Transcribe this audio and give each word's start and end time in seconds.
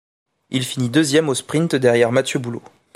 Il 0.49 0.65
finit 0.65 0.89
deuxième 0.89 1.29
au 1.29 1.35
sprint 1.35 1.75
derrière 1.75 2.11
Matthieu 2.11 2.39
Boulo. 2.39 2.63